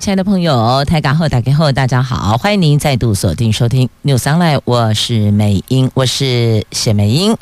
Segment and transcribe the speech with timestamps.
[0.00, 7.36] 亲爱的朋友，台港后打开后，大家好，欢迎您再度锁定收听 News Online，我是美英，我是谢美英。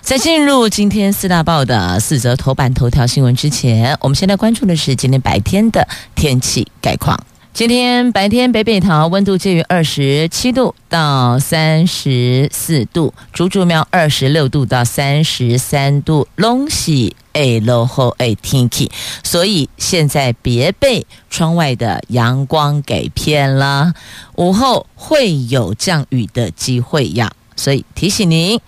[0.00, 7.16] 在进入今天四大报的四则头版头条新闻之前，我们先来关注的是今天白天的天气概况。
[7.52, 18.90] 今天白天北北桃温度介于二十七度到三十四度，竹竹苗二十六度到三十三度，拢是哎落后哎天气，
[19.24, 23.92] 所以现在别被窗外的阳光给骗了，
[24.36, 28.58] 午后会有降雨的机会呀，所以提醒您。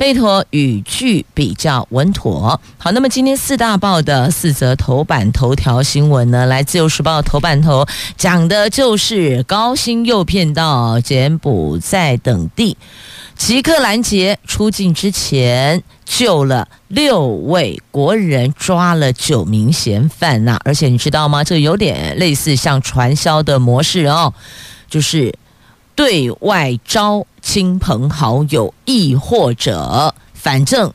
[0.00, 2.58] 备妥雨具比较稳妥。
[2.78, 12.78] 好，那么今天四大报的四则头版头条新闻呢，来自由时报头版头讲的就是高薪诱骗到柬埔寨等地，
[13.36, 21.44] 奇克拦截出境之前救了六位国人，抓了九名嫌犯呐、而且你知道吗？
[21.44, 24.32] 这有点类似像传销的模式哦，
[24.88, 25.34] 就是。
[26.02, 30.94] 对外招亲朋好友，亦或者反正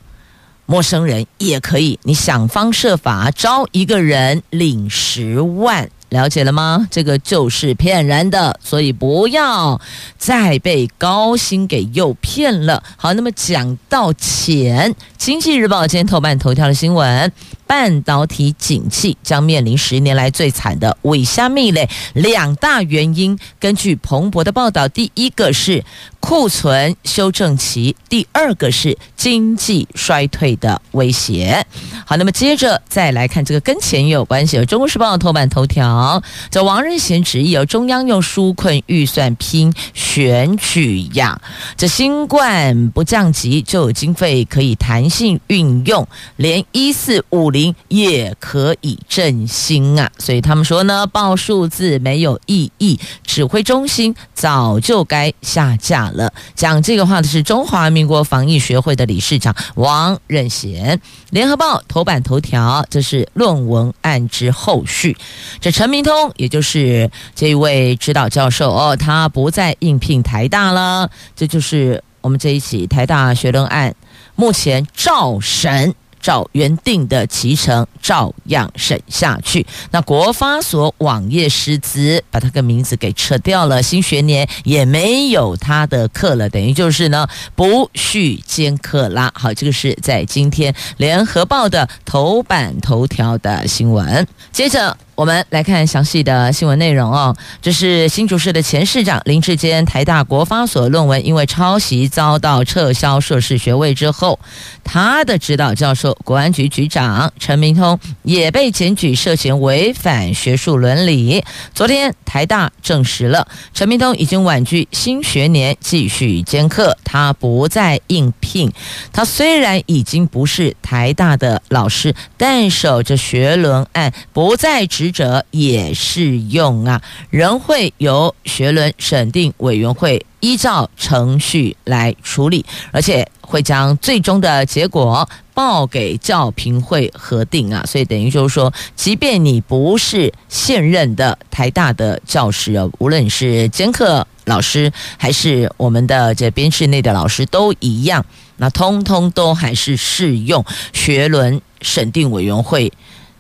[0.66, 5.92] 陌生人也可以，你想方设法招一个人领十万。
[6.10, 6.88] 了解了吗？
[6.90, 9.80] 这个就是骗人的，所以不要
[10.18, 12.82] 再被高薪给诱骗了。
[12.96, 17.32] 好，那么讲到钱，《经济日报》今天头版头条的新闻：
[17.68, 23.38] 半导体景气将面临十年来最惨的尾虾蜜类两大原因。
[23.60, 25.84] 根据彭博的报道，第一个是
[26.20, 31.66] 库存修正期，第二个是经济衰退的威胁。
[32.06, 36.22] 好，那么接着再来看这个跟钱也有关系，《有中国时报》头版头条。
[36.50, 41.40] 这王任贤执意，由中央用纾困预算拼选举呀。
[41.78, 46.08] 这新冠不降级，就有经费可以弹性运用，
[46.38, 50.12] 连一四五零也可以振兴啊。
[50.20, 56.32] 所以他们说呢，报数字没有意义，指挥中心早就该下架了。
[56.54, 61.00] 讲这个话的是中华民国防疫学会的理事长王任贤。
[61.32, 65.16] 联合报头版头条，这是论文案之后续。
[65.62, 71.10] 这陈明通，也就是这一位指导教授哦，他不再应聘台大了。
[71.36, 73.96] 这就是我们这一起台大学伦案，
[74.36, 75.94] 目前照审。
[76.26, 79.64] 照原定的骑程照样审下去。
[79.92, 89.32] 那国发所网页师资，把他个名字给撤掉了，新学年也没有他的课了，等于就是呢不续兼课啦。
[89.36, 94.28] 好，这个是在今天联合报的头版头条的新闻。
[94.52, 94.98] 接着。
[95.16, 97.34] 我们来看详细的新闻内容哦。
[97.62, 104.38] 这是新竹市的前市长林志坚，台大国发所论文因为抄袭遭到撤销硕士学位之后，
[104.84, 111.46] 他的指导教授国安局局长陈明通也被检举涉嫌违反学术伦理。
[111.74, 118.70] 昨天台大证实了陈明通已经婉拒新学年继续兼课，他不再应聘。
[119.14, 125.05] 他虽然已经不是台大的老师，但守着学伦案不再执。
[125.06, 137.84] 职责也适用啊，仍会由学伦审定委员会依照程序来处理，而且会将最终的结果报给教评会核定啊。
[137.86, 148.26] 所以等于就是说，即便你不是现任的台大的教师，无论是兼课老师还是我们的这编制内的老师都一样，
[148.58, 150.64] 那通通都还是适用
[150.94, 152.92] 学伦审定委员会。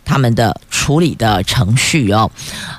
[0.06, 2.30] 他们的处理的程序哦，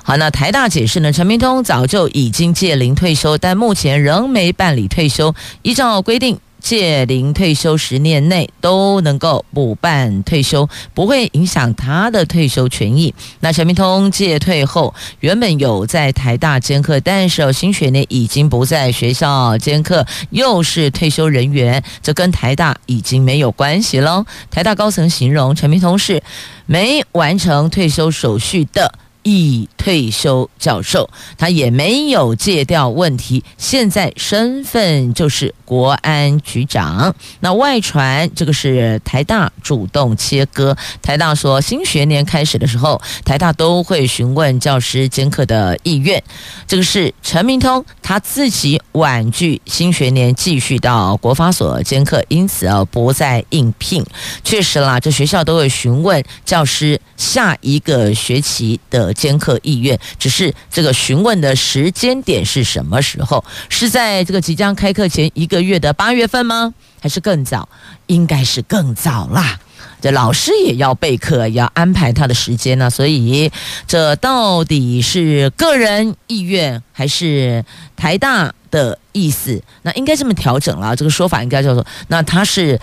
[0.03, 5.35] 好，那台大解释呢，陈明通早就已经届龄退休，但目前仍没办理退休。
[5.61, 13.15] 依照规定，届龄退休十年内都能够补办退休，不会影响他的退休权益。
[13.39, 24.25] 那陈明通届退后，原本有在台大兼课，但是新学年已经不在学校兼课，又是退休人员，这跟台大已经没有关系喽。
[24.51, 26.21] 台大高层形容陈明通是。
[26.69, 28.93] 没完成退休手续的
[29.27, 37.13] 已退休教授，他也没有戒掉问题，现在身份就是国安局长。
[37.41, 46.23] 那外传这个是台大主动切割，台大说新学年开始的时候，台大都会询问教师兼课的意愿。
[46.65, 54.01] 这个是陈明通他自己婉拒新学年继续到国发所兼课，因此啊不再应聘。
[54.45, 59.13] 确实啦，这学校都会询问教师下一个学期的。
[59.17, 63.43] 兼课意愿，只是这个询问的时间点是什么时候？
[63.67, 66.73] 是在这个即将开课前一个月的八月份吗？
[67.01, 67.67] 还是更早？
[68.05, 69.59] 应该是更早啦。
[69.99, 72.87] 这老师也要备课，要安排他的时间呢。
[72.89, 73.51] 所以，
[73.87, 77.65] 这到底是个人意愿还是
[77.95, 79.59] 台大的意思？
[79.81, 80.95] 那应该这么调整了。
[80.95, 82.79] 这个说法应该叫做：那他是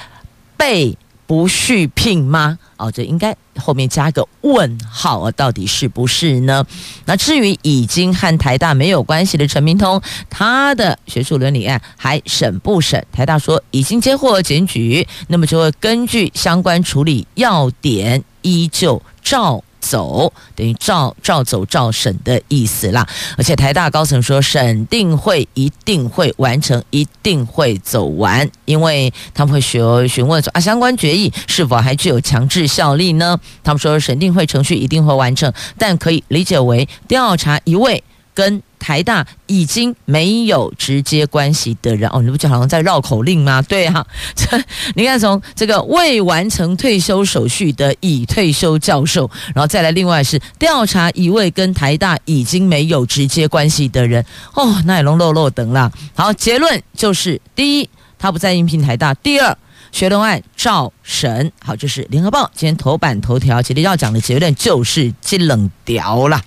[0.57, 0.97] 被。
[1.27, 2.59] 不续聘吗？
[2.77, 6.67] 哦，这应该后面加个问号啊，到底是不是呢？
[7.07, 13.07] 那至于已经和台大没有关系的陈明通，他的学术伦理案还审不审？
[13.13, 19.63] 台大说已经接获检举，那么就会根据相关处理要点，依旧照。
[19.85, 33.39] 走等于照照走照审的意思啦，而且台大高层说审定会一定会完成，一定会走完，因为他们会询询问说啊，相关决议是否还具有强制效力呢？
[33.63, 38.03] 他们说审定会程序一定会完成，但可以理解为调查一位
[38.33, 38.63] 跟。
[38.85, 43.63] 台大已经没有直接关系的人哦，你不就好像在绕口令吗？
[43.67, 44.63] 对啊，这
[44.95, 54.23] 你看，从这个未完成退休手续的已退休教授，然后再来另外是调查一位跟台大已经没有直接关系的人
[54.53, 55.91] 哦，那也龙漏漏等了。
[56.15, 57.89] 好，结论就是：第一，
[58.19, 59.57] 他不再应聘台大；第二，
[59.93, 61.51] 学龙案照审。
[61.65, 66.43] 好，这是联合报今天头版头条，今天要讲的结论就是金冷调了。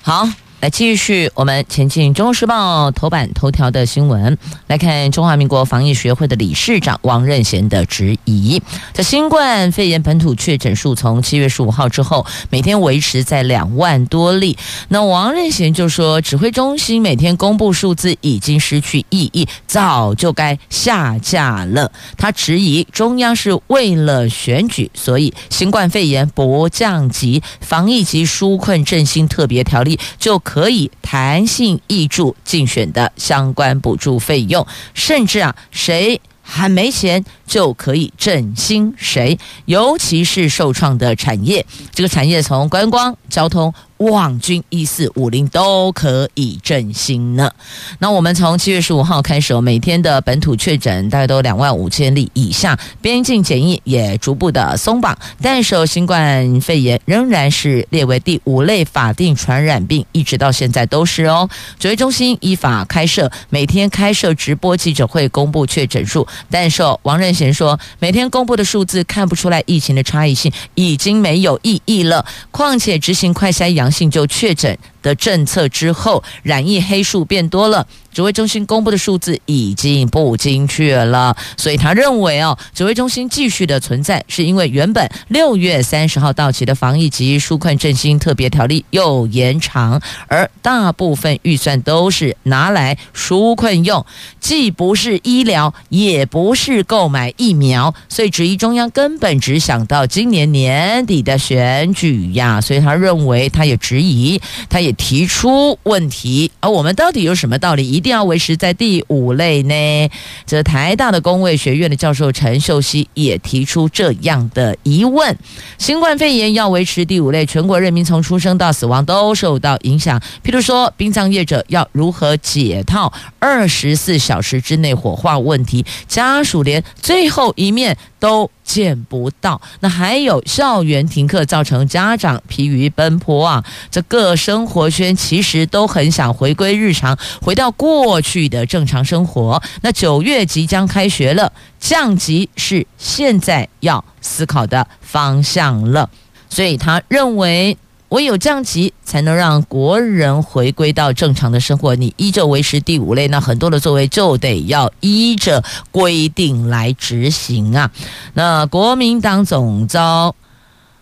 [0.00, 0.28] 好。
[0.60, 8.60] 来继续，我们前进《中国时报》头版头条的新闻，来看中华民国防疫学会的理事长王任贤的质疑。
[8.92, 14.58] 在新冠肺炎本土确诊数从七月十五号之后，每天维持在两万多例。
[14.88, 21.92] 那王任贤就说，指挥中心每天公布数字已经失去意义，早就该下架了。
[22.16, 30.42] 他质疑中央是为了选举，所以新冠肺炎不降级，防疫及纾困振兴特别条例就。
[30.48, 43.74] 可以弹性挹注竞选的相关补助费用，甚至啊，谁还没钱就可以振兴谁，尤其是受创的产业，这个产业从观光、交通。
[43.98, 47.50] 望军一四五零都可以振兴呢。
[47.98, 61.48] 那我们从七月十五号开始，每天的本土确诊大概都两万五千例以下，边境检疫也逐步的松绑，但是新冠肺炎仍然是列为第五类法定传染病，一直到现在都是哦。
[61.80, 72.24] 指挥中心依法开设，每天开设直播记者会公布确诊数，但是王任贤说，每天公布的数字看不出来疫情的差异性，已经没有意义了。
[72.52, 73.87] 况且执行快筛阳。
[73.88, 77.86] 阳性就确诊的政策之后，染疫黑数变多了。
[78.10, 94.04] 指挥中心公布的数字已经不精确了，所以他认为哦，指挥中心继续的存在，是因为原本六月三十号到期的防疫及纾困振兴特别条例又延长，而大部分预算都是拿来纾困用，
[94.40, 107.90] 既不是医疗，也不是购买疫苗，所以质疑中央根本只想到今年年底的选举呀，所以他认为他也质疑，他也提出问题，而我们到底有什么道理？
[107.90, 108.08] 一定。
[108.08, 110.10] 要维持在第五类呢？
[110.46, 115.38] 这台大的工卫学院的教授陈秀熙也提出这样的疑问：
[115.76, 120.18] 新冠肺炎要维持第五类，全国人民从出生到死亡都受到影响。
[120.42, 125.84] 譬如说，殡葬业者要如何解套二十四小时之内火化问题？
[126.08, 133.64] 家属连最后一面都见不到，那还有校园停课，造成家长疲于奔波啊！
[133.90, 139.62] 这各生活圈其实都很想回归日常，回到过去的正常生活。
[139.82, 146.10] 那九月即将开学了，降级是现在要思考的方向了。
[146.48, 147.76] 所以他认为。
[148.10, 151.94] 唯有降级，才能让国人回归到正常的生活。
[151.94, 157.90] 你依旧维持第五类，那很多的作为就得要依着规定来执行啊。
[158.32, 160.34] 那国民党总召、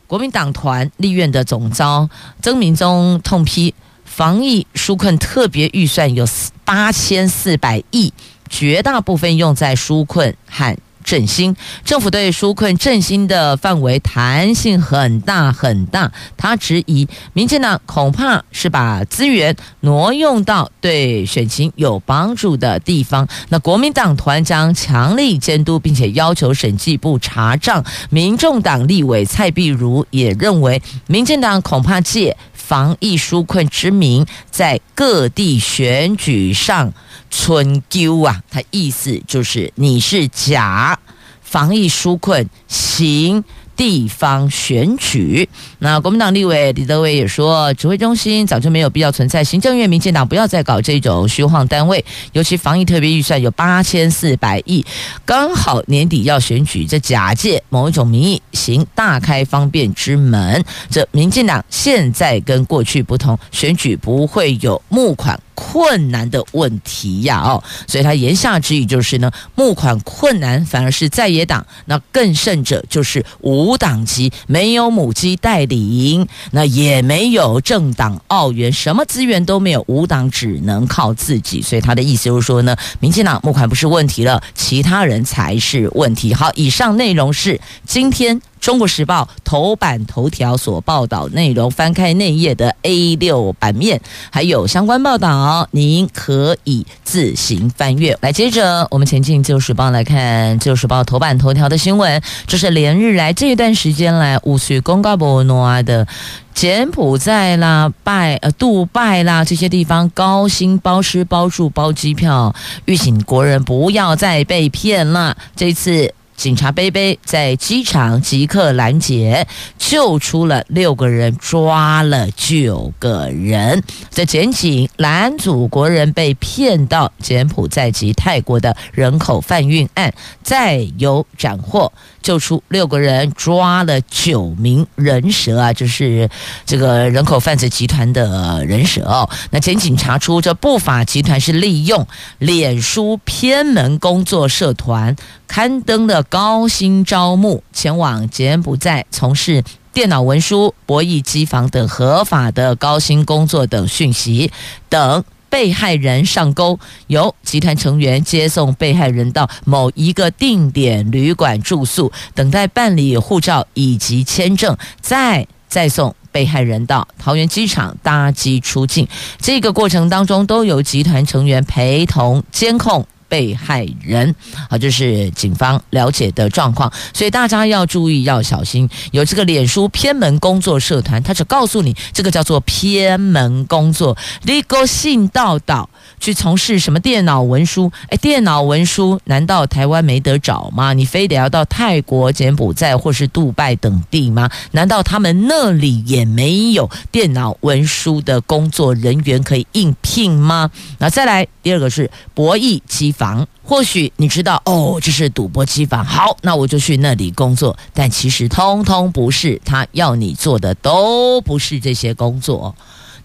[0.09, 2.11] 国民党团立院的总召
[2.43, 3.73] 曾铭宗痛批，
[4.05, 6.27] 防疫纾困特别预算有
[6.65, 8.13] 八千四百亿，
[8.49, 11.57] 绝大部分用在纾困和振兴。
[11.85, 23.27] 政府对纾困振兴的范围弹性很大很大，他质疑民进党恐怕是把资源挪用到对选情有帮助的地方。
[23.49, 27.85] 那国民党团将强力监督，并且要求审计部查账。
[28.11, 32.37] 民众党立委蔡壁如也认为，民进党恐怕借
[32.67, 36.93] 防疫纾困之名，在各地选举上
[37.31, 38.43] 村丢啊！
[38.51, 40.99] 他意思就是你是假
[41.41, 43.45] 防疫纾困行。
[43.77, 45.49] 地方选举，
[45.81, 54.85] 那国民党立委李德伟也说，指挥中心早就没有必要存在，行政院、民进党不要再搞这种虚晃单位，尤其防疫特别预算有八千四百亿，
[55.25, 65.39] 刚好年底要选举，这假借某一种名义行大开方便之门，这民进党现在跟过去不同，选举不会有募款。
[65.57, 81.63] 困难的问题呀，哦，所以他言下之意就是呢，募款困难反而是在野党，那更甚者就是无党籍，没有母鸡带领，那也没有政党澳援，什么资源都没有，无党只能靠自己。
[81.63, 86.35] 所以他的意思就是说呢，民进党募款不是问题了，其他人才是问题。
[86.35, 88.41] 好，以上内容是今天。
[88.61, 98.19] 中国时报头版头条所报道内容，翻开内页的 A 六版面，还有相关报道，您可以自行翻阅。
[98.21, 106.07] 来，接着我们前进《自由时报》来看《自由时报》头版头条的新闻，这是连日来这一段时间来，五岁公告伯诺的
[106.53, 112.55] 柬埔寨啦、拜呃杜拜啦这些地方，高薪包吃包住包机票，
[112.87, 115.37] 预请国人不要再被骗了。
[115.55, 116.13] 这次。
[116.37, 119.47] 警察杯杯在机场即刻拦截，
[119.79, 123.83] 救出了六个人，抓了九个人。
[124.11, 130.13] 在检警拦阻国人被骗到柬埔寨及泰国的人口贩运案，
[130.43, 131.91] 再有斩获。
[132.27, 135.73] 救出六个人，抓了九名人蛇啊！
[135.73, 136.29] 就是
[136.65, 139.31] 这个人口贩子集团的人蛇哦。
[139.53, 142.05] 那检警查出，这不法集团是利用
[142.39, 145.15] 脸书偏门工作社团
[145.47, 154.51] 刊登的高薪招募，前往柬埔寨从事电脑文书、博弈机房等合法的高薪工作等讯息
[154.89, 155.23] 等。
[155.57, 169.09] 被害人上钩，由集团成员接送被害人到某一个定点旅馆住宿，等待办理护照以及签证，再再送被害人到桃园机场搭机出境。
[169.39, 173.07] 这个过程当中，都由集团成员陪同监控。
[173.29, 174.35] 被害人，
[174.69, 178.89] 好，这是警方了解的状况，所以大家要注意，要小心。
[179.13, 187.93] 有这个脸书偏门工作社团，他只告诉你这个叫做偏门工作，你个信道道去从事什么电脑文书？
[188.09, 190.93] 哎，电脑文书难道台湾没得找吗？
[190.93, 194.51] 你非得要到泰国、柬埔寨或是杜拜等地吗？
[194.73, 200.71] 难道他们那里也没有电脑文书的工作人员可以应聘吗？
[200.99, 206.05] 那再来第二个是博弈机房，或许你知道哦，这是赌博机房。
[206.05, 207.77] 好，那我就去那里工作。
[207.93, 212.75] 但其实通通不是，他要你做的都不是这些工作，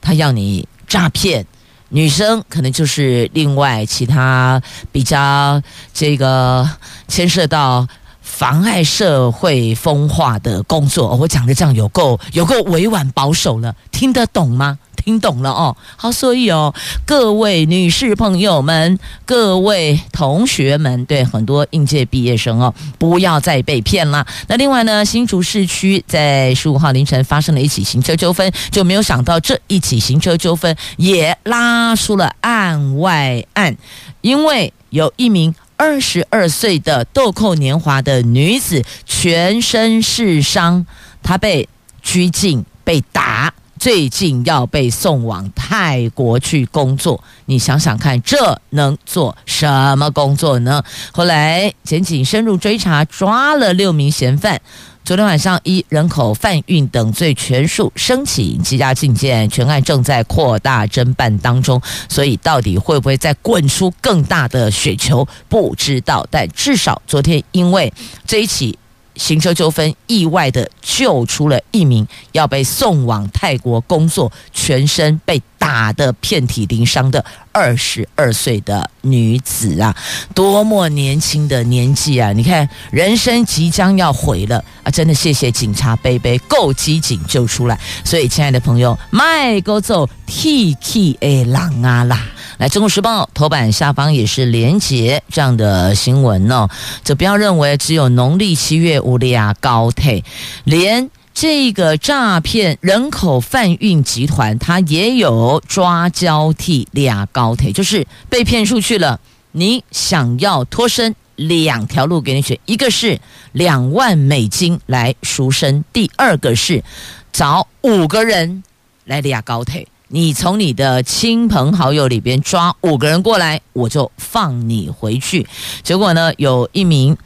[0.01, 1.45] 他要你诈骗
[1.93, 4.61] 女生，可能就是另外其他
[4.93, 5.61] 比较
[5.93, 6.67] 这个
[7.07, 7.85] 牵涉到
[8.21, 11.15] 妨碍社会风化的工作。
[11.17, 14.79] 我讲的这样有够有够委婉保守了，听得懂吗？
[15.03, 16.73] 听懂了哦，好，所以哦，
[17.05, 24.25] 各位女士朋友们，各位同学们，对很多应届毕业生哦，不要再被骗了。
[24.47, 33.75] 那另外呢，新竹市区在十五号凌晨发生了一起行车纠纷，就没有想到这一起行车纠纷也拉出了案外案，
[34.21, 40.85] 因为有一名二十二岁的豆蔻年华的女子全身是伤，
[41.23, 41.67] 她被
[42.03, 43.53] 拘禁，被打。
[43.81, 50.83] 最近要被送往泰国去工作，你想想看，这能做什么工作呢？
[51.11, 54.61] 后来检警深入追查，抓了六名嫌犯。
[55.03, 61.81] 昨天晚上依人口贩运等罪全数申请羁押禁见，全案正在扩大侦办当中。
[62.07, 66.23] 所以到底会不会再滚出更大的雪球，不知道。
[66.29, 67.91] 但至少昨天因为
[68.27, 68.77] 这一起。
[69.15, 79.95] 行车纠纷，意外的救出了一名要被送往泰国工作、全身被打得遍体鳞伤的二十二岁的女子啊，
[80.33, 82.31] 多么年轻的年纪啊！
[82.33, 84.89] 你看，人生即将要毁了啊！
[84.89, 87.79] 真的谢谢警察杯杯够机警救出来。
[88.03, 92.25] 所以，亲爱的朋友，迈哥走 T K A 狼啊啦！
[92.61, 96.69] 来，《中国时报》头版下方也是连结这样的新闻哦。
[97.03, 100.23] 就不要认为只有农历七月乌利亚高铁
[100.63, 101.09] 连。
[101.33, 109.19] 这个诈骗人口贩运集团，他也有抓交替俩高铁，就是被骗出去了。
[109.53, 113.19] 你想要脱身，两条路给你选：一个是
[113.53, 116.83] 两万美金来赎身，第二个是
[117.31, 118.61] 找五个人
[119.05, 119.87] 来俩高铁。
[120.11, 125.47] 你从你的亲朋好友里边抓五个人过来，我就放你回去。
[125.83, 127.17] 结果呢，有一名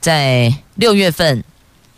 [0.00, 1.42] 在六月份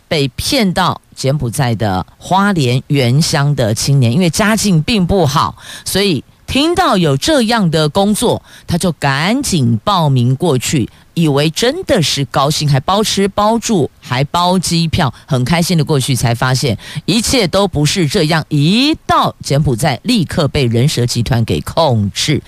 [0.07, 1.01] 被骗到。
[1.17, 18.45] 柬埔寨的花莲原乡的青年，因为家境并不好，所以听到有这样的工作，他就赶紧报名过去，以为真的是高薪，还包吃包住，还包机票，很开心的过去，才发现一切都不是这样。
[18.49, 22.43] 一到柬埔寨，立刻被人蛇集团给控制。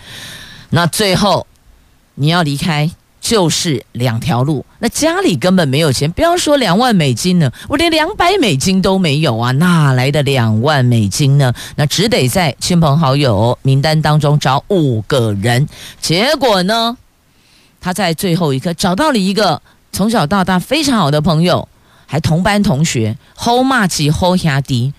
[0.69, 1.47] 那最后
[2.13, 2.91] 你要离开。
[3.21, 11.53] 就是两条路，那家里根本没有钱，不要说两万美金呢，我连两百美金都没有啊，哪来的两万美金呢？
[11.75, 15.67] 那只得在亲朋好友名单当中找五个人，
[15.99, 16.97] 结果呢，
[17.81, 21.67] 他在最后一刻找到了一个从小到大非常好的朋友，
[22.05, 24.93] 还同班同学，后骂起后压低，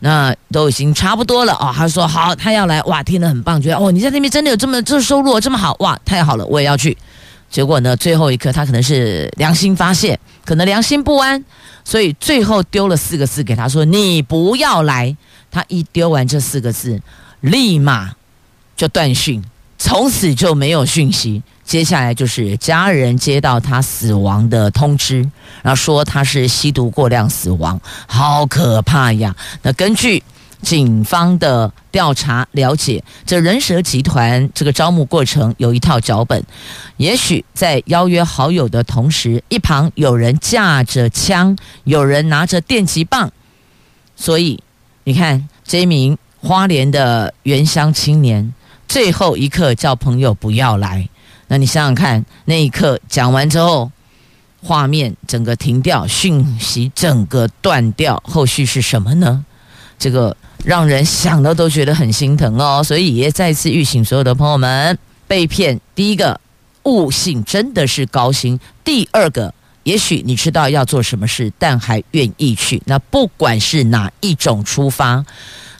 [0.00, 1.72] 那都已经差不多了哦。
[1.74, 6.96] 他说好，他要来，哇，听得很棒，觉得哦，你在那边真的有这么这收入这么好，哇，太好了，我也要去。
[7.50, 11.44] 结果呢，最后一刻他可能是良心发现，可能良心不安，
[11.84, 15.16] 所以最后丢了四个字给他说：“你不要来。”
[15.52, 17.00] 他一丢完这四个字，
[17.40, 18.10] 立马
[18.76, 19.40] 就断讯，
[19.84, 21.42] 从此就没有讯息。
[21.62, 25.20] 接下来就是家人接到他死亡的通知，
[25.62, 29.36] 然后说他是吸毒过量死亡，好可怕呀！
[29.60, 30.22] 那根据。
[30.62, 36.42] 警方的调查了解，这人蛇集团这个招募过程有一套脚本。
[36.96, 43.30] 也许在邀约好友的同时，一旁有人架着枪，有人拿着电击棒。
[44.16, 44.58] 所以，
[45.04, 48.54] 你看这一名花莲的原乡青年，
[48.88, 51.08] 最后一刻叫朋友不要来。
[51.48, 53.90] 那你想想看，那一刻讲完之后，
[54.62, 59.44] 画面整个停掉，讯息整个断掉，后续是什么呢？
[59.98, 60.36] 这个。
[60.64, 64.98] 让人想到都觉得很心疼哦，所以也再次预警所有的朋友们，
[65.28, 66.40] 被骗，第一个
[66.84, 75.22] 悟性真的是高薪，第二个，也许你知道要做什么事，但还愿意去，那不管是哪一种出发，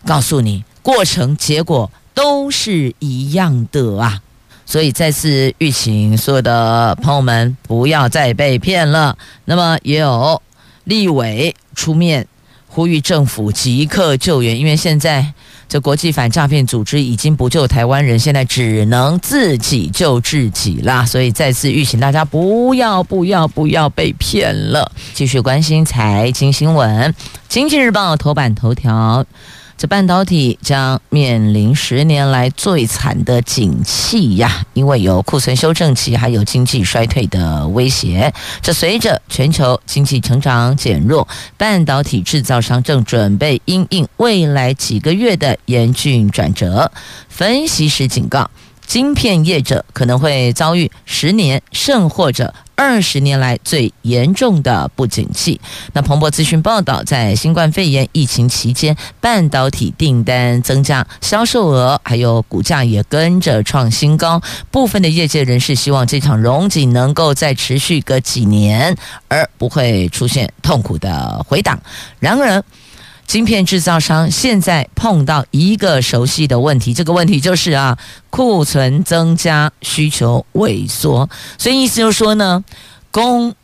[0.04, 4.20] 告诉你，过程结果都是一样的啊，
[4.64, 9.18] 所以再次预警所有的朋友们，不要再被骗了。
[9.44, 10.40] 那么也有
[10.84, 12.26] 立委出面。
[12.66, 15.32] 呼吁政府即刻救援，因为现在
[15.68, 21.06] 这国际反诈骗组织已经不救台湾人，现在只能自己救自己啦。
[21.06, 24.90] 所以再次预请大家不要、不要、不要被骗了。
[25.12, 27.12] 继续关心财经新闻，
[27.48, 29.24] 《经济日报》头版头条。
[29.76, 38.32] 这半导体将面临十年来最惨的景气呀，因为有库存修正期，还有经济衰退的威胁。
[38.62, 46.90] 这随着全球经济成长减弱，半导体制造商正准备因应未来几个月的严峻转折。
[47.28, 48.48] 分析师警告，
[48.86, 52.54] 晶片业者可能会遭遇十年甚或者。
[52.76, 55.60] 二十年来最严重的不景气。
[55.92, 64.40] 那彭博资讯报道，在新冠肺炎疫情期间，半导体订单增加，销售额还有股价也跟着创新高。
[64.70, 68.96] 部分的业界人士希望这场荣景能够再持续个几年，
[69.28, 71.80] 而不会出现痛苦的回档。
[72.18, 72.62] 然而，
[73.26, 77.98] 晶片制造商现在碰到一个熟悉的问题，这个问题就是啊，
[78.30, 82.64] 库存增加，需求萎缩，所以意思就是说呢，
[83.10, 83.54] 供。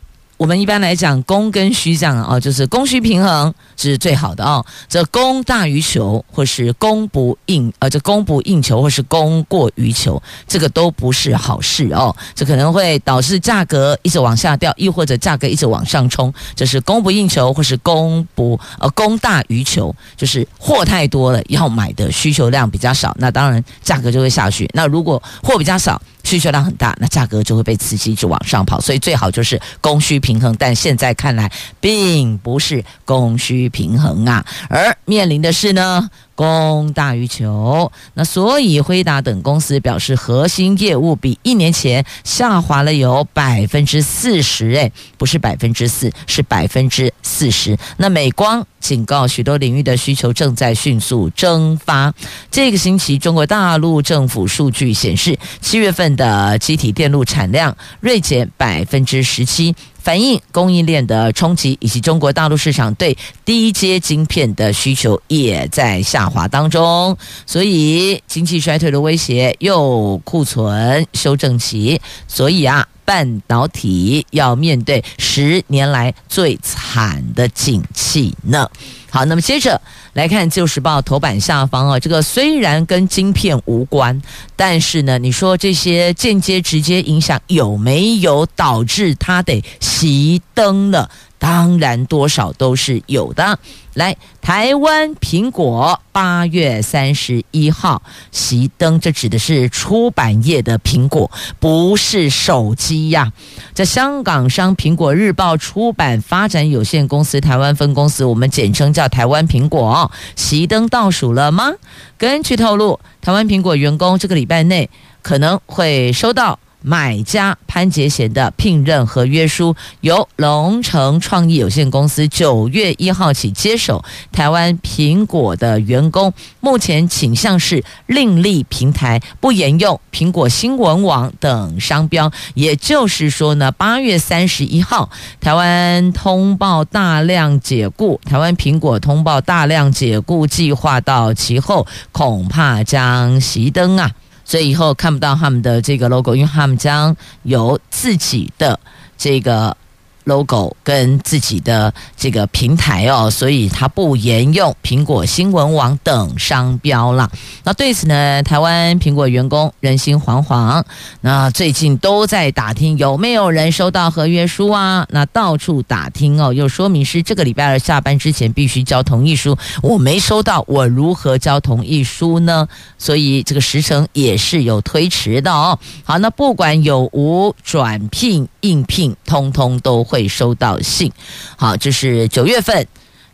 [0.41, 4.65] 我们一般来讲，供跟需这样啊，就是供需平衡是最好的哦。
[4.89, 12.15] 这供大于求，或是供不应，呃，这供不应求，或是供过于求，这个都不是好事哦。
[12.33, 16.33] 这可能会导致价格一直往下掉，亦或者价格一直往上冲。
[16.55, 24.67] 这是供不应求，或是供不呃供大于求，就是货太多了，要买的需求量比较少，那当然价格就会下去。
[24.73, 28.79] 那如果货比较少，需求量很大，那价格就会被刺激，一直往上跑。
[28.79, 36.09] 所以最好就是供需平衡，但现在看来并不是供需平衡啊，而面临的是呢。
[36.41, 37.91] 供大于求。
[38.15, 47.77] 那所以辉达等公司表示，核心业务比一年前下滑了有百分之四十，诶，不是百分之四，是百分之四十。
[47.97, 52.11] 那美光警告，许多领域的需求正在迅速蒸发。
[52.49, 59.75] 这个星期，中国大陆政府数据显示，七月份的积体电路产量锐减百分之十七。
[60.03, 78.67] 反映供应链的冲击，以及中国大陆市场对低阶晶片的需求也在下滑当中，所以经济衰退的威胁又库存修正期，所以啊，半导体要面对十年来最惨的景气呢。
[79.13, 79.79] 好，那么接着
[80.13, 84.21] 来看《旧时报》头版下方啊，这个虽然跟晶片无关，
[84.55, 91.11] 但是呢，你说这些间接、直接影响有没有导致它得熄灯了？
[91.41, 93.57] 当然，多少都是有的。
[93.95, 103.33] 来，台湾苹果八月三十一号熄灯，这指的是出版业的苹果，不是手机呀。
[103.73, 111.71] 在香港商苹果日报出版发展有限公司台湾分公司，我们简称叫台湾苹果，熄灯倒数了吗？
[112.19, 114.87] 根据透露，台湾苹果员工这个礼拜内
[115.23, 116.59] 可能会收到。
[116.81, 132.31] 买家潘杰贤的聘任合约书由龙城创意有限公司九月一号起接手台湾苹果的员工，目前倾向是另立平台，不沿用苹果新闻网等商标。
[132.53, 144.11] 也就是说呢，八月三十一号，台湾通报大量解雇，台湾苹果通报大量解雇计划到其后，恐怕将熄灯啊。
[144.51, 148.77] 所以以后看不到他们的这个 logo，因为他们将有自己的
[149.17, 149.77] 这个。
[150.25, 157.31] Logo 跟自己的这个平台哦，所以它不沿用苹果新闻网等商标了。
[157.63, 160.83] 那对此呢，台湾苹果员工人心惶惶。
[161.21, 165.07] 那最近都在打听有没有人收到合约书啊？
[165.09, 169.57] 那到处打听哦，又说明是这个礼拜二下班之前必须交同意书。
[169.81, 172.67] 我没收到，我如何交同意书呢？
[172.99, 175.79] 所以这个时程也是有推迟的哦。
[176.03, 180.05] 好，那不管有无转聘应聘，通通都。
[180.11, 181.09] 会收到信，
[181.55, 182.85] 好，这是九月份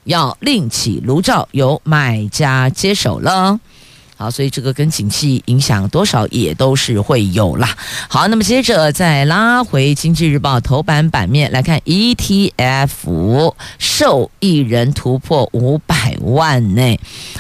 [0.04, 3.60] 要另起炉灶，由买家接手了。
[4.16, 7.76] 好，所以这个跟景气影响多少也都是会有啦。
[8.08, 16.98] 好，那么接着再拉回《经济日报》头版版面来看，ETF 受益人突破五百万呢。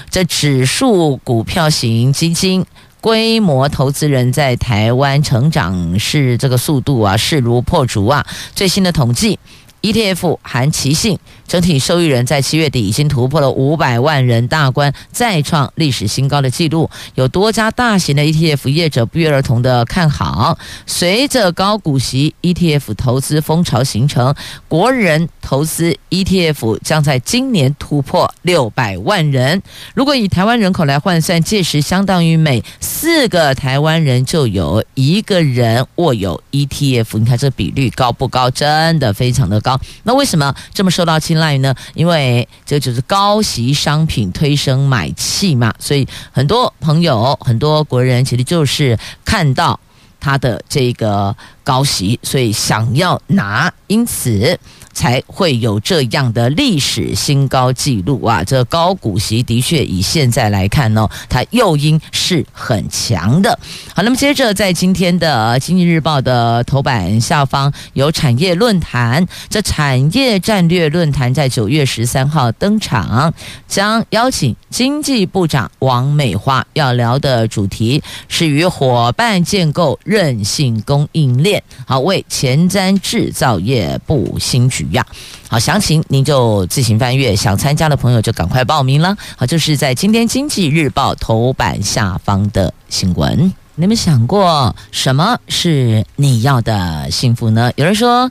[0.09, 2.65] 这指数股票型基金。
[2.99, 8.25] 规模投资人在台湾成长是这个速度啊，势如破竹啊！
[8.55, 9.39] 最新的统计
[9.81, 11.17] ，ETF 含奇信。
[11.47, 16.89] 整体受益人在七月底已经突破了五百万人大关，再创历史新高的纪录。
[17.15, 24.35] 有多家大型的 ETF 业者不约而同的看好，随着高股息 ETF 投资风潮形成，
[24.67, 29.63] 国人投资 ETF 将在今年突破六百万人。
[29.93, 37.19] 如果以台湾人口来换算，届时相当于每四个台湾人就有一个人握有 ETF。
[37.19, 38.49] 你看这比率高不高？
[38.51, 39.61] 真的非常的。
[40.03, 41.73] 那为什么这么受到青睐呢？
[41.95, 49.79] 因为这就是高息商品推升买气嘛，所以很多朋友、很多国人其实就是看到
[50.19, 54.59] 它的这个高息，所以想要拿，因此。
[54.97, 58.43] 才会有这样的历史新高纪录啊！
[58.43, 63.59] 这高股息的确以现在来看呢，它诱因是很强的。
[63.93, 73.31] 好，那么接着在今天的《经济日报》的头版下方有产业论坛，这产业战略论坛在九月十三号登场，
[73.67, 84.86] 将邀请经济部长王美花，要聊的主题是与伙伴建构韧性供应链，好，为前瞻制造业布新局。
[84.91, 85.05] 呀，
[85.49, 89.15] 好，详情您就自行翻阅，想参加的朋友就赶快报名了。
[89.35, 93.51] 好，就是在今天《经济日报》头版下方的新闻。
[93.79, 97.71] 你们想过什么是你要的幸福呢？
[97.75, 98.27] 有人说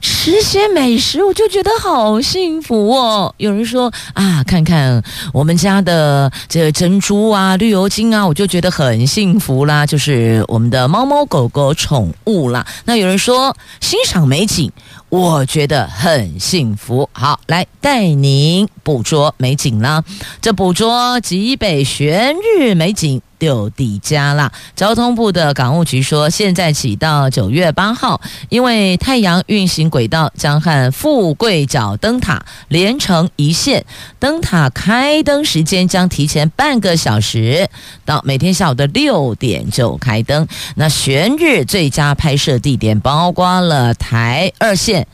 [0.00, 3.34] 吃些美食，我就觉得好幸福哦。
[3.36, 5.02] 有人说啊，看看
[5.34, 9.84] 我们家的这珍珠啊、绿油精啊，我就觉得很幸福啦。
[9.84, 12.66] 就是我们的猫猫狗狗宠物啦。
[12.86, 14.72] 那有人说欣赏美景。
[15.08, 17.08] 我觉得很幸福。
[17.12, 20.02] 好，来带您捕捉美景啦。
[20.42, 24.52] 这捕捉极北悬日美景，就抵家啦。
[24.74, 33.84] 交通部的港务局说，现在起到九月八号，因为太阳运行轨道将和富贵角灯塔连成一线，
[34.18, 37.68] 灯塔开灯时间将提前半个小时，
[38.04, 40.46] 到每天下午的六点就开灯。
[40.74, 45.06] 那悬日最佳拍摄地点包括了台二线。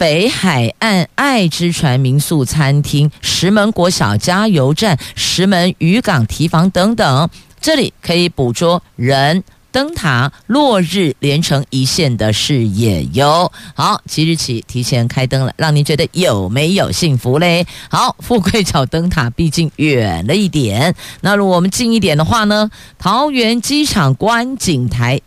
[0.00, 7.28] 北海岸爱之船民宿餐厅、石门国小加油站、石门渔港提防等等，
[7.60, 13.52] 这里可以捕捉人、灯塔、落日连成一线的视野哟。
[13.74, 17.66] 好，即日起提前开灯了，让您觉得有没有幸福嘞？
[17.90, 22.70] 好，富贵角灯塔毕竟远了一点，那如果我们近一点的话呢？
[22.98, 25.20] 桃园机场观景台。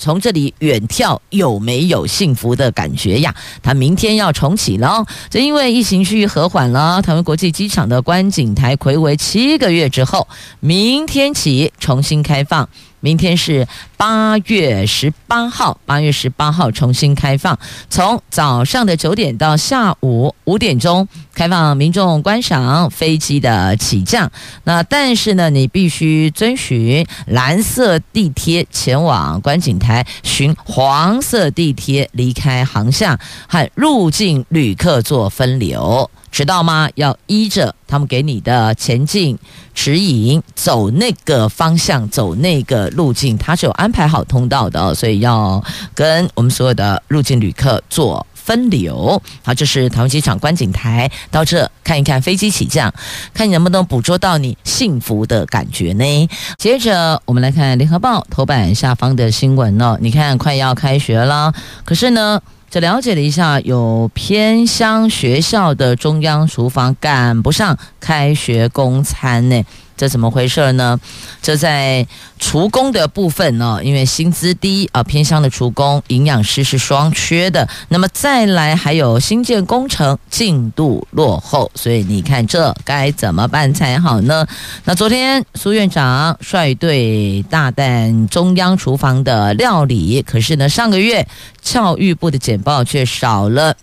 [0.00, 3.34] 从这里远眺有没有幸福的感觉呀？
[3.62, 10.26] 它明天要重启了，这因为疫情趋于和缓了，台湾国际机场的观景台睽违七个月之后，
[10.60, 12.66] 明天起重新开放。
[13.00, 17.58] 明天是八月十八号，八月十八号重新开放，
[17.88, 24.30] 从早上的九点到下午五点钟开放民众观赏飞机的起降。
[24.64, 36.10] 那但是呢，你必须遵循蓝色地贴前往观景台，循黄色地贴离开航向，和入境旅客做分流。
[36.30, 36.88] 知道吗？
[36.94, 39.36] 要依着他们给你的前进
[39.74, 45.62] 指引走那个方向，走那个路径，它是有安排好通道的，所以要
[45.94, 49.20] 跟我们所有的入境旅客做分流。
[49.42, 52.92] 好，这是台湾机场观景台，到这看一看飞机起降，
[53.34, 56.28] 看你能不能捕捉到你幸福的感觉呢？
[56.56, 61.52] 接着我们来看联合报头版下方的新闻哦，你看快要开学了，
[61.84, 62.40] 可是呢？
[62.70, 69.64] 这了解了一下，有偏乡学校的中央厨房赶不上开学供餐呢。
[70.00, 70.98] 这怎么回事呢？
[71.42, 72.06] 这在
[72.38, 77.68] 厨工的部分呢，因为薪资低啊，偏乡的厨工、营养师是双缺的。
[77.88, 84.46] 那么再来还有新建工程进度落后，所以你看这该怎么办才好呢？
[84.84, 91.28] 那昨天苏院长率队大啖中央厨房的料理，可是呢，上个月
[91.60, 93.76] 教育部的简报却少了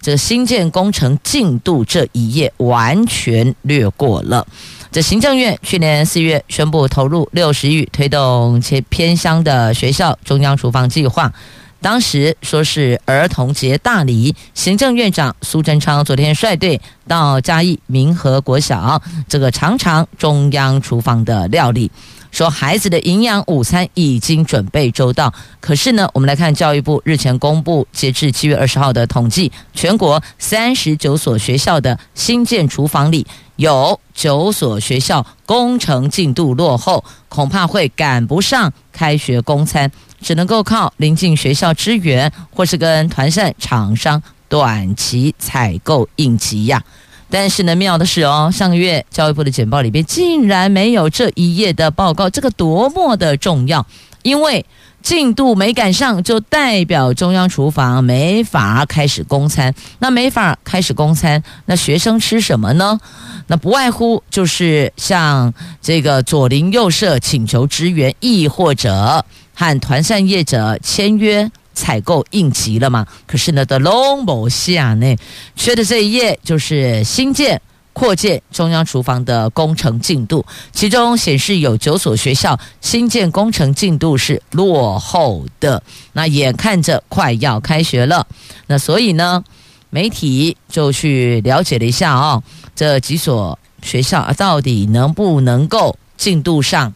[0.00, 4.46] 这新建工程进度这一页，完全略过了。
[4.94, 11.32] 这行政院去年四月宣布投入六十亿推动且偏乡的学校中央厨房计划，
[11.80, 14.36] 当时说是儿童节大礼。
[14.54, 21.90] 行政院长苏贞昌昨天率队到嘉义民和国小这个尝尝中央厨房的料理。
[22.30, 33.24] 说孩子的营养午餐已经准备周到，可是呢，我们来看教育部日前公布截至七月二十号的统计，全国三十九所学校的新建厨房里，
[33.56, 39.90] 有九所学校工程进度落后，恐怕会赶不上开学供餐，
[40.20, 46.82] 只能够靠邻近学校支援，或是跟团膳厂商短期采购应急呀。
[47.30, 53.84] 但是呢，妙的是哦，上个月教育部的简报里边竟然没有这一页的报告，这个多么的重要！
[54.22, 54.64] 因为
[55.04, 59.74] 进度没赶上，就代表中央厨房没法开始供餐。
[59.98, 62.98] 那没法开始供餐，那学生吃什么呢？
[63.46, 71.48] 那不外乎就是向这个左邻右舍请求支援，亦或者和团膳业者签约。
[71.74, 73.04] 采购应急了嘛？
[73.26, 75.16] 可是呢，的龙某下呢，
[75.56, 77.60] 缺的这一页就是新建、
[77.94, 85.82] 扩建中央厨房的工程进度，其中显示有九所学校新建工程进度是落后的。
[86.12, 88.26] 那眼看着快要开学了，
[88.66, 89.42] 那所以呢，
[89.88, 92.42] 媒体就去了解了一下哦，
[92.76, 96.92] 这几所学校到底能不能够进度上？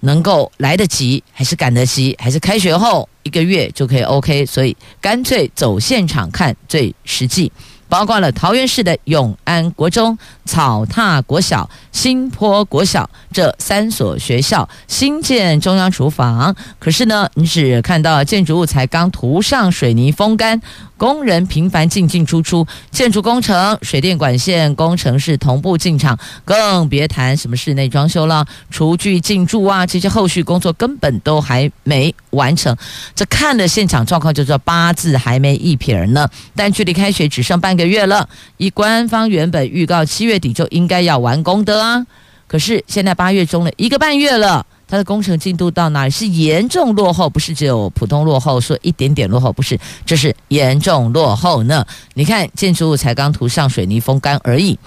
[0.00, 4.44] 能够来得及，还是赶得及，还是开学后一个月就可以 OK？
[4.44, 7.50] 所以干脆走现场看最实际。
[7.88, 20.60] 包括了桃园市的永安国中、草踏国小、新坡国小这三所学校新建中央厨房，可是呢，你只看到建筑物才刚涂上水泥风干。
[20.96, 28.46] 工人频繁进进出出，建筑工程、水电管线工程是同步进场，更别谈什么室内装修了。
[28.70, 32.74] 厨具进驻啊，这些后续工作根本都还没完成。
[33.14, 36.26] 这看的现场状况就叫八字还没一撇呢。
[36.54, 42.06] 但距离开学只剩半个月了，以官方原本预告七月底就应该要完工的啊，
[42.46, 44.66] 可是现在八月中了，一个半月了。
[44.86, 46.10] 它的工程进度到哪里？
[46.10, 51.84] 是严重落后，不是只有普通落后，说一点点落后，不是，这是严重落后呢。
[52.12, 54.78] 你看，建筑物才刚涂上水泥风干而已。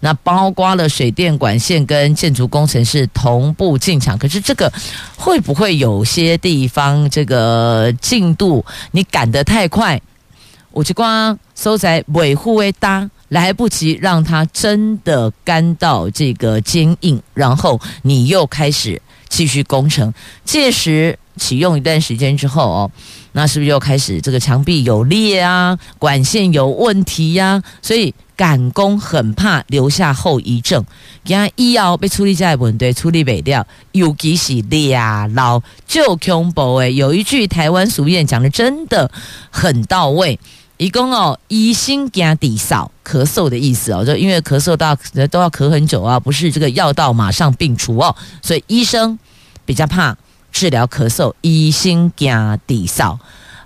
[0.00, 4.16] 那包括了水电管线跟建筑工程是同步进场。
[4.18, 4.70] 可是这个
[5.16, 10.00] 会不会有些地方这个进度你赶得太快？
[10.70, 13.10] 我就光收在尾护为大。
[13.30, 20.14] 来不及让它真的干到这个坚硬，然后你又开始继续工程。
[20.44, 22.90] 届时启用一段时间之后哦，
[23.32, 27.62] 那是不是又开始这个墙壁有裂啊，管线有问题呀、啊？
[27.82, 30.84] 所以赶工很怕留下后遗症。
[31.24, 36.94] 讲医药被处理在问题处理不掉，尤其是俩老就恐怖诶。
[36.94, 39.10] 有一句台湾俗谚讲的真的
[39.50, 40.38] 很到位。
[40.78, 44.94] 一共哦，医生惊地扫咳嗽的意思哦，就因为咳嗽到
[45.30, 49.18] 都要咳很久啊，不是这个药到马上病除哦，所以医生
[49.64, 50.16] 比较怕
[50.52, 53.18] 治疗咳嗽，医生惊地扫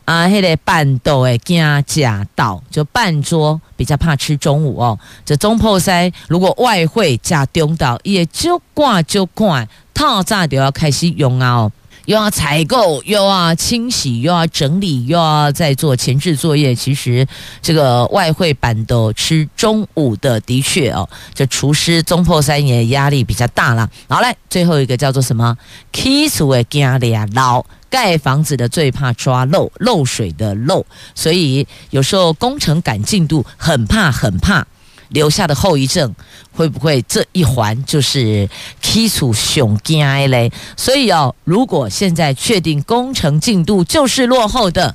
[0.05, 11.73] 啊，迄个半桌诶惊假到，就半桌比较怕吃中午哦，这中破塞如果外汇加中岛也就挂就挂，套炸就要开始用啊哦。
[12.11, 16.75] 又要采购，又要清洗，又要整理，又要再做前置作业。
[16.75, 17.25] 其实
[17.63, 23.89] 这个外汇版的吃中午的，的确哦，这厨师总铺师也压力比较大了。
[24.09, 25.57] 好嘞，最后一个叫做什么？
[25.93, 30.85] 起厝的惊俩老，盖房子的最怕抓漏，漏水的漏。
[31.15, 34.67] 所以有时候工程赶进度，很怕很怕。
[35.11, 36.15] 留下的后遗症
[36.53, 38.49] 会不会这一环就是
[38.81, 40.51] 基础熊惊嘞？
[40.77, 44.95] 所以哦，如果现在确定工程进度就是落后的，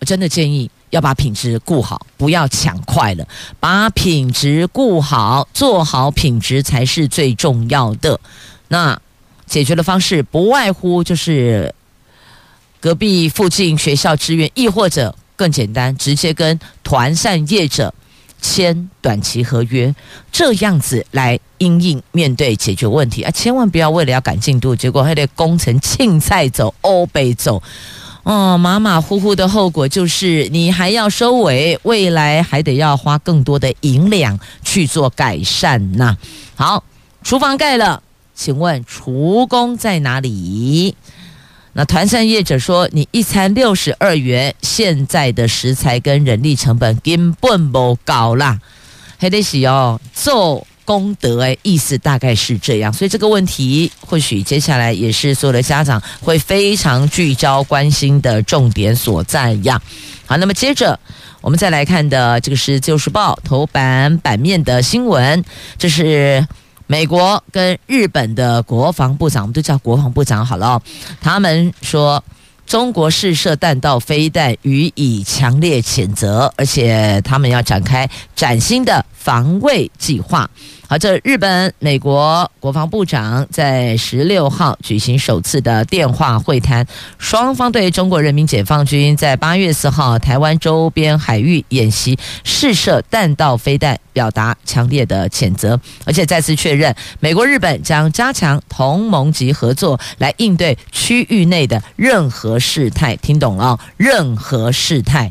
[0.00, 3.28] 我真的建议要把品质顾好，不要抢快了，
[3.60, 8.18] 把品质顾好，做好品质才是最重要的。
[8.68, 8.98] 那
[9.46, 11.74] 解决的方式不外乎就是
[12.80, 17.92] 隔壁附近学校支援，亦或者更简单，直接跟团扇业者。
[18.40, 19.94] 签短期合约，
[20.30, 23.30] 这样子来因应面对解决问题啊！
[23.30, 27.62] 千万不要为了要赶进度，结果还得工程青菜走欧北走，
[28.22, 36.16] 哦，马马虎虎的后果就是你还要收尾，未来还得要花更多的银两去做改善呐。
[36.54, 36.84] 好，
[37.22, 38.02] 厨房盖了，
[38.34, 40.94] 请问厨工在哪里？
[41.78, 48.58] 那团膳业者说：“你一餐六十二元，现在的食材跟人力成本根本不高啦，
[49.16, 52.92] 还得是哦做功德诶，意思大概是这样。
[52.92, 59.80] 所以这个问题，或许接下来也是所有的家长会非常聚焦关心的重点所在呀。
[60.26, 60.98] 好，那么接着
[61.40, 65.44] 我们再来看的这个是《旧时报》头版版面的新闻，
[65.78, 66.44] 这是。”
[66.90, 70.82] 美国跟日本的国防部长，我们都叫国防部长好了哦。
[71.20, 72.24] 他们说，
[72.66, 80.48] 中国试射弹道飞弹，予以强烈谴责，而且他们要展开崭新的防卫计划。
[80.90, 86.86] 好，这日本、美国国防部长在十六号举行首次的电话会谈，
[87.18, 103.14] 双方对中国人民解放军在八月四号台湾周边海域演习试射弹道飞弹表达强烈的谴责，而且再次确认美国、日本将加强同盟及合作来应对区域内的任何事态。
[103.16, 103.78] 听懂了？
[103.98, 105.30] 任何事态，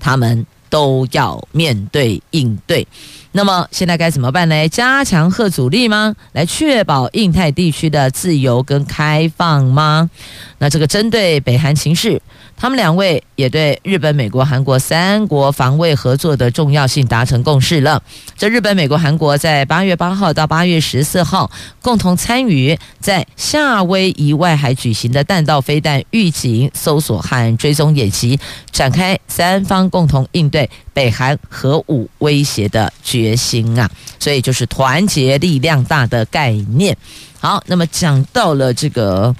[0.00, 2.84] 他们都要面对应对。
[3.30, 4.68] 那么现在该怎么办呢？
[4.68, 6.16] 加强核阻力吗？
[6.32, 10.10] 来确保印太地区的自由跟开放吗？
[10.58, 12.20] 那这个针对北韩情势，
[12.56, 18.02] 他们两位也对日本、美国、韩国三国防卫合作的重要性达成共识了。
[18.38, 21.50] 这日本、美国、韩国在八月八号到八月十四号
[21.82, 28.38] 共同参与在夏威夷外海举行的弹道飞弹预警、搜索和追踪演习，
[28.70, 33.90] 展开三方共同应对北韩核武威胁的决心啊！
[34.18, 36.96] 所以就是团结力量大的概念。
[37.38, 39.34] 好，那么讲到了这个。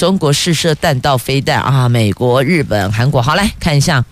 [0.00, 1.86] 中国试射弹道飞弹啊！
[1.86, 4.00] 美国、日本、韩国，好，来看一下《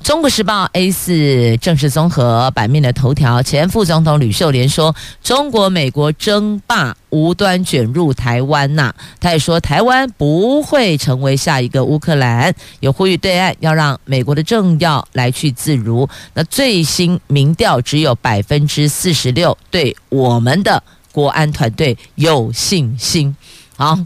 [0.00, 3.42] 中国时报》A 四正式综合版面的头条。
[3.42, 4.94] 前副总统吕秀莲说
[5.24, 16.08] ：“中国、美国争霸无端卷入台湾呐。”他也说：“台湾不会成为下一个乌克兰。”有呼吁对岸要让美国的政要来去自如。
[16.34, 23.34] 那最新民调只有百分之四十六，对我们的国安团队有信心。
[23.76, 23.98] 好。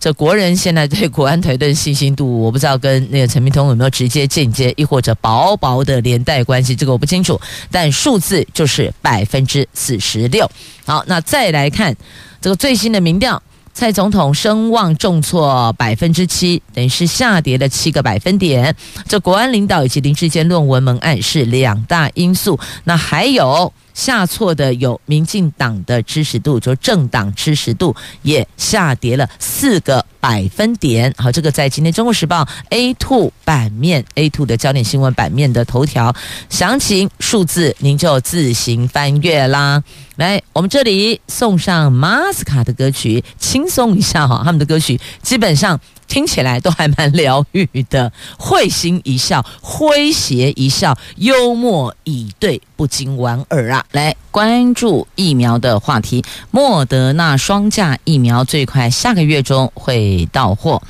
[0.00, 7.40] 这国人现在对国安团队信心度，我不知道跟那个陈明通有没有直接、间接，亦或者薄薄的连带关系，这个我不清楚。
[7.70, 10.48] 但数字就是百分之四十六。
[10.86, 11.96] 好，那再来看
[12.40, 13.42] 这个最新的民调，
[13.74, 18.76] 蔡总统声望重挫百分之七，等于是下跌了七个百分点。
[19.08, 22.58] 这国安领导以及林志坚论文门案是两大因素。
[22.84, 23.72] 那还有。
[23.98, 31.12] 下挫的有民进党的支持度，就政党支持度也下跌了四个百分点。
[31.18, 36.14] 好，这个在今天《中国时报》A two 版面 A two 的焦点新闻版面的头条，
[36.48, 39.82] 详情数字您就自行翻阅啦。
[40.14, 44.42] 来，我们这里送上马斯卡的歌曲，轻松一下哈。
[44.44, 53.84] 他们的歌曲基本上听起来都还蛮疗愈的，会心一笑，诙谐一笑，幽默以对，不禁莞尔啊。
[53.92, 60.82] 来关注疫苗的话题，莫德纳双价疫苗最快下个月中会到货。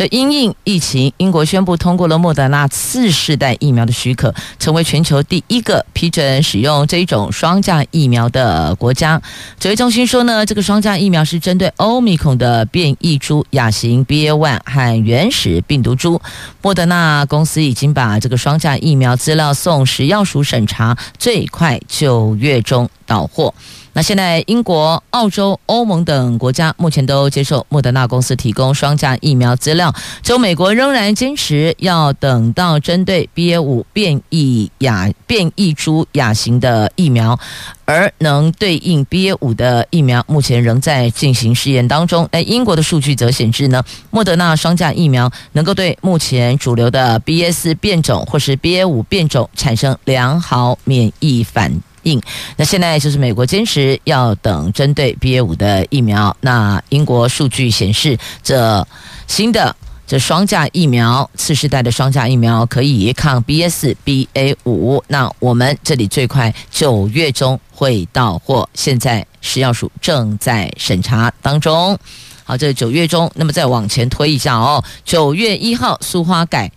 [0.00, 9.20] 这因应疫情，英国宣布通过了莫德纳次世代疫苗的许可，成为全球第一个批准使用这一种双价疫苗的国家。
[9.58, 16.18] 指挥中心说呢，这个双价疫苗是针对欧米孔的变异株亚型 BA.1 和原始病毒株。
[16.62, 23.52] 莫德纳公司已经把这个双价疫苗资料送食药署审查，最快九月中到货。
[23.92, 37.38] 那现在，英国、澳洲、欧盟等国家目前都接受莫德纳公司提供双价疫苗资料，只有美国仍然坚持要等到针对 BA 五变异亚变异株亚型的疫苗，
[37.84, 42.28] 而能对应 BA 五的疫苗，目前仍在进行试验当中。
[42.30, 51.72] 那英国的数据则显示呢，莫德纳双价疫苗能够对目前主流的 BA 四变种或是 BA 五变种产生良好免疫反
[52.02, 52.20] 应。
[52.56, 56.36] 那现在就是美国坚持要等针对 BA 五的疫苗。
[56.40, 58.86] 那英国数据显示，这
[59.26, 59.74] 新的
[60.06, 65.02] 这双价疫苗，次世代的双价疫苗可以抗 BSBA 五。
[65.08, 71.96] 那我们这里最快九月中会到货，现在食药署正在审查当中。
[72.44, 76.70] 好，这九月中，那么再往前推一下哦，九月一号苏花改。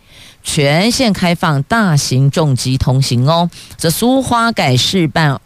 [0.43, 5.39] 全线开放大型重机通行哦，这苏花改试办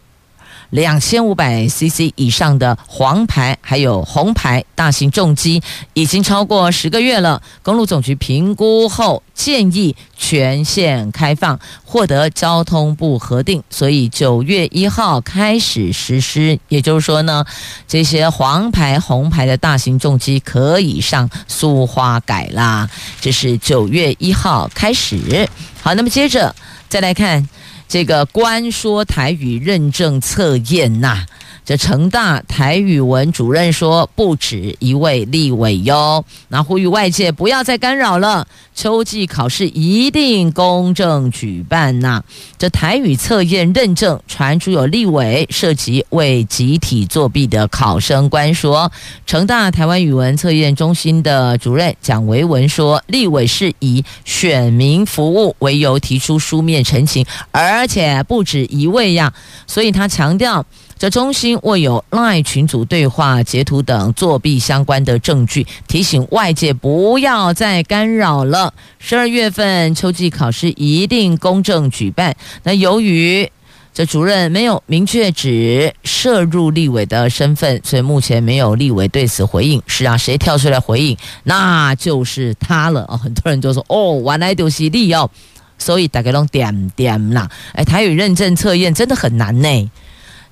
[0.72, 5.62] 两千五百 CC 以上的黄牌还有红牌大型重机
[5.94, 7.42] 已经超过十个月了。
[7.64, 16.60] 公路总局评估后建议全线开放，获得交通部核定，所以九月一号开始实施。
[16.68, 17.46] 也就是说呢，
[17.88, 22.90] 这些黄牌、红牌的大型重机可以上苏花改啦。
[23.22, 25.48] 这是九月一号开始。
[25.82, 26.54] 好，那么接着
[26.90, 27.48] 再来看。
[27.88, 31.26] 这个官说台语认证测验呐。
[31.68, 38.48] 这成大台语文主任说，不止一位立委哟，那呼吁外界不要再干扰了。
[38.74, 42.24] 秋季考试一定公正举办呐。
[42.58, 48.90] 这台语测验认证传出有立委涉及为集体作弊的考生官说，
[49.26, 59.34] 成大台湾语文测验中心的主任蒋维文说，立委是以选民服务为由提出书面陈情，而且不止一位呀，
[59.68, 60.66] 所以他强调。
[60.98, 68.74] 这中心握有 LINE 群组对话截图等作弊相关的证据，提醒外界不要再干扰了。
[68.98, 72.36] 十二月份秋季考试一定公正举办。
[72.64, 73.50] 那由于
[73.94, 79.82] 这主任没有明确指涉入立委的身份，所以目前没有立委对此回应。
[79.86, 83.06] 是啊，谁跳出来回应，那就是他了。
[83.08, 85.30] 哦，很多人就说哦，原来就是你哦，
[85.78, 87.50] 所以大家拢点点啦。
[87.74, 89.92] 哎，台语认证测验真的很难呢。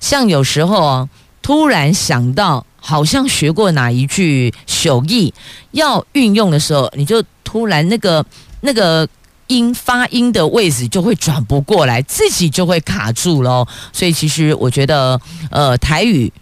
[0.06, 1.08] 像有时候啊，
[1.42, 5.34] 突然想到，好像学过哪一句手艺，
[5.72, 8.24] 要运用的时候，你就突然那个
[8.60, 9.08] 那个
[9.48, 13.66] 音发音的位置就会转不过来，自己就会卡住喽。
[13.92, 16.32] 所以其实我觉得，呃，台语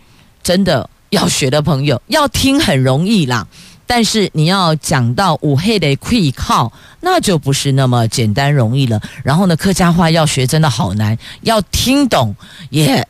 [0.43, 3.47] 真的要学的朋友，要听很容易啦，
[3.87, 9.01] 但是你要讲到五黑的气靠，那就不是那么简单容易了。
[9.23, 12.37] 然后呢，客家话要学真的好难，要听懂
[12.69, 13.09] 也。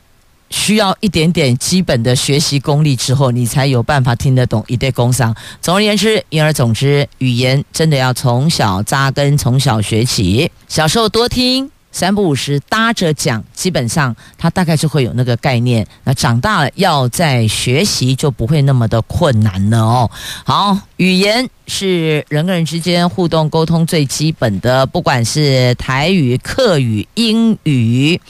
[0.49, 5.35] 需要一点点基本的学习功力之后，你才有办法听得懂一对工商。
[5.61, 10.49] 总而言之，言而总之，语言真的要从小扎根，从小学起。
[10.67, 15.85] 小时候多听，三不五时搭着讲，基本上他大概就会有那个概念。
[16.03, 20.11] 那长大了要再学习，就不会那么的困难了哦。
[20.43, 28.21] 好，语言是人跟人之间互动沟通最基本的，不管是台语、客语、英语，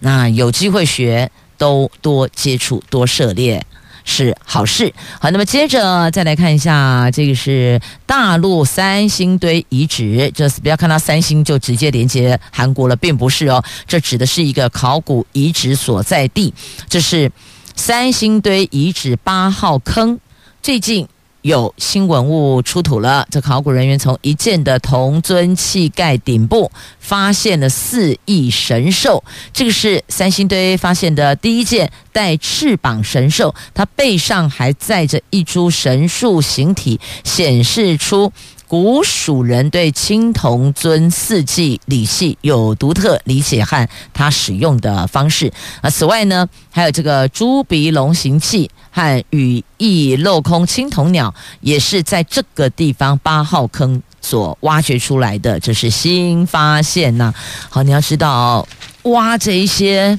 [0.00, 1.30] 那有机会学。
[1.60, 3.62] 都多接触、多涉猎
[4.02, 4.90] 是好事。
[5.20, 16.54] 好，那么接着再来看一下，这个是大陆三星堆遗址，就是不要看到三星就直接连接韩国了，并不是哦，这指的是一个考古遗址所在地，
[16.88, 17.30] 这是
[17.76, 20.18] 三星堆遗址八号坑。
[20.62, 21.06] 最近
[21.42, 23.26] 有新文物出土了。
[23.30, 29.22] 这考古人员从一件的铜尊器盖顶部发现了四翼神兽，
[29.52, 38.32] 这个是三星堆发现的第一件带翅膀神兽，它背上还载着一株神树形体，显示出。
[38.70, 45.90] 古蜀人对青铜尊四器礼器有独特理解和他使用的方式啊。
[45.90, 57.34] 此外呢，还有这个猪鼻龙形器和羽翼镂空青铜鸟，也是在这个地方八号坑所挖掘出来的，这是新发现呐。
[57.68, 58.64] 好，你要知道，
[59.02, 60.16] 挖这一些。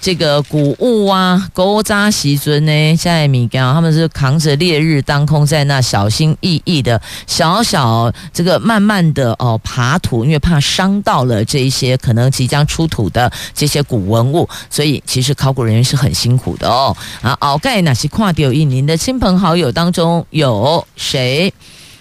[0.00, 16.96] 这个古物啊，古早时阵呢，在米干他们是扛着烈日当空，在那小心翼翼的，小小这个慢慢的哦爬土，因为怕伤到了这一些可能即将出土的这些古文物，所以其实考古人员是很辛苦的哦。
[17.20, 21.52] 啊，鳌盖那些跨掉印，您的亲朋好友当中有谁？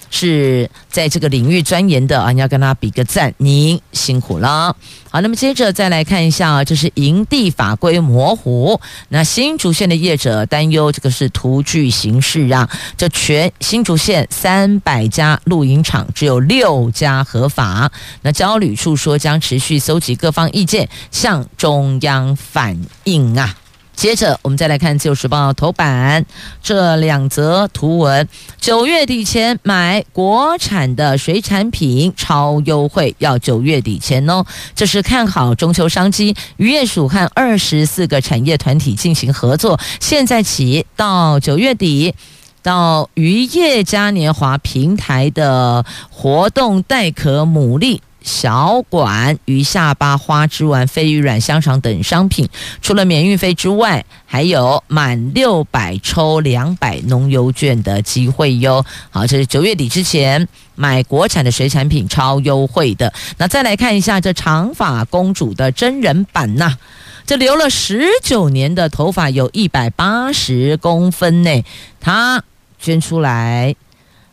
[0.10, 4.76] 是在这个领域钻研的啊，你要跟他比个赞，您辛苦了。
[5.12, 8.80] 好，那么接着再来看一下啊，这是营地法规模糊。
[9.10, 17.92] 那新竹县的业者担忧这个是徒具形式啊，这全新竹县三百家露营场只有六家合法。
[18.22, 23.56] 那交旅处说将持续搜集各方意见，向中央反映啊。
[24.00, 26.26] 接着，我们再来看《自由时报》头版
[26.64, 28.26] 这两则图文：
[28.58, 34.46] 九月底前买国产的水产品超优惠，要九月底前哦。
[34.74, 42.16] 这是看好中秋商机，渔业署和二十四个产业团体进行合作，现在起到九月底，
[42.64, 48.00] 到渔业嘉年华平台的活动带壳牡蛎。
[48.22, 52.48] 小管、鱼下巴、花枝丸、飞鱼软、香肠等商品，
[52.82, 58.86] 除了免运费之外，还有满六百抽两百农油券的机会哟。
[59.10, 63.12] 好，这是九月底之前买国产的水产品超优惠的。
[63.38, 66.78] 那再来看一下这长发公主的真人版呐，
[67.26, 71.64] 这留了十九年的头发有一百八十公分呢，
[72.00, 72.44] 她
[72.80, 73.76] 捐出来。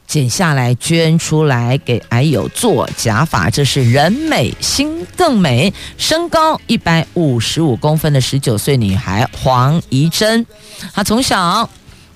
[0.06, 5.72] 剪下来捐出来给癌友做假发，这是人美心更美。
[5.98, 10.46] 身高一百五十五公分的十九岁女孩黄怡珍，
[10.94, 11.68] 她从小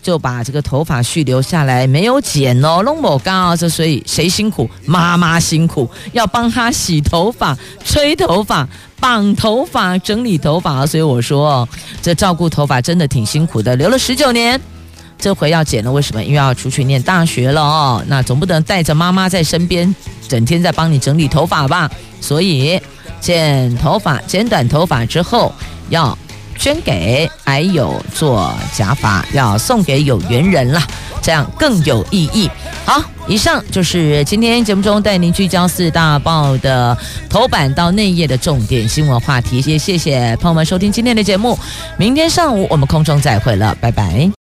[0.03, 3.57] 就把这个头发续留下来，没有剪哦，拢无高。
[3.57, 4.71] 这所以谁辛苦？
[4.87, 8.67] 妈妈辛苦，要帮她洗头发、吹头发、
[8.99, 10.87] 绑头发、整理头发。
[10.87, 11.69] 所以我说，
[12.01, 14.59] 这照顾头发真的挺辛苦的，留了十九年。
[15.21, 16.25] 这回要剪了，为什么？
[16.25, 18.03] 因为要出去念大学了哦。
[18.07, 19.95] 那总不能带着妈妈在身边，
[20.27, 21.91] 整天在帮你整理头发吧？
[22.21, 22.81] 所以
[23.21, 25.53] 剪头发、剪短头发之后，
[25.91, 26.17] 要
[26.59, 30.83] 捐给癌友做假发，要送给有缘人了，
[31.23, 32.51] 这样更有意义。
[32.85, 36.97] 好，以上就是今天节目中带您聚焦四大报的
[37.29, 39.61] 头版到内页的重点新闻话题。
[39.61, 41.59] 谢谢谢谢朋友们收听今天的节目，
[41.97, 44.40] 明天上午我们空中再会了，拜拜。